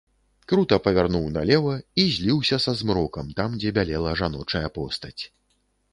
[0.51, 5.17] Крута павярнуў налева і зліўся са змрокам там, дзе бялела жаночая постаць.